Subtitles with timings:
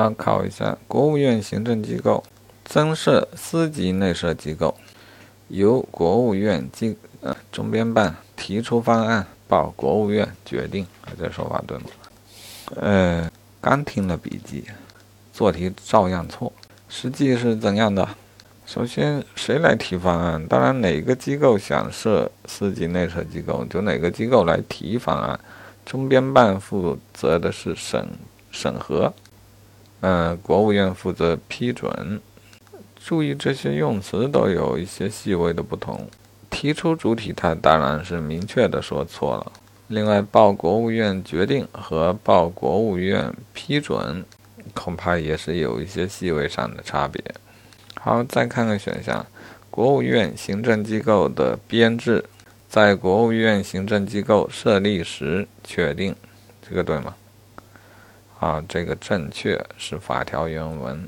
[0.00, 2.24] 参，考一下，国务院行政机构
[2.64, 4.74] 增设司级内设机构，
[5.48, 10.86] 由国务院机呃中编办提出方案，报国务院决定。
[11.18, 11.84] 这说法对吗？
[12.76, 14.64] 呃，刚听了笔记，
[15.34, 16.50] 做题照样错。
[16.88, 18.08] 实际是怎样的？
[18.64, 20.46] 首先，谁来提方案？
[20.46, 25.38] 当然，哪个机构想设司级内设机构，就哪个机构来提方案。
[25.84, 28.08] 中编办负责的是审
[28.50, 29.12] 审核。
[30.00, 32.20] 呃，国务院负责批准。
[33.02, 36.08] 注意这些用词都有一些细微的不同。
[36.50, 39.52] 提出主体，它当然是明确的说错了。
[39.88, 44.24] 另外，报国务院决定和报国务院批准，
[44.74, 47.22] 恐怕也是有一些细微上的差别。
[47.94, 49.24] 好，再看看选项：
[49.70, 52.24] 国务院行政机构的编制，
[52.68, 56.14] 在国务院行政机构设立时确定，
[56.68, 57.14] 这个对吗？
[58.40, 61.06] 啊，这个正确是法条原文。